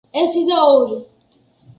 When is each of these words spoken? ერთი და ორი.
ერთი 0.19 0.39
და 0.47 0.55
ორი. 0.69 0.97